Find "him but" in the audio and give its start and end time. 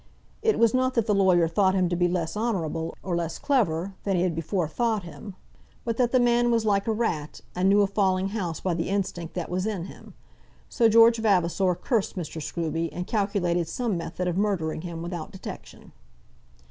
5.03-5.97